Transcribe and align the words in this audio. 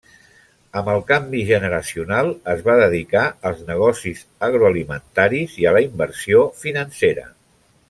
Amb 0.79 0.87
el 0.93 1.01
canvi 1.09 1.41
generacional 1.49 2.31
es 2.53 2.63
va 2.69 2.77
dedicar 2.79 3.25
als 3.51 3.61
negocis 3.69 4.25
agroalimentaris 4.49 5.57
i 5.65 5.69
a 5.69 5.75
la 5.79 5.85
inversió 5.91 6.43
financera. 6.65 7.29